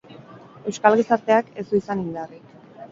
Euskal 0.71 0.97
gizarteak 1.03 1.55
ez 1.65 1.69
du 1.73 1.81
izan 1.85 2.05
indarrik. 2.09 2.59